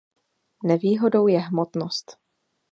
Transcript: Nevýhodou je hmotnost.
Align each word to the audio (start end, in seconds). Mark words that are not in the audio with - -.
Nevýhodou 0.63 1.27
je 1.27 1.39
hmotnost. 1.39 2.17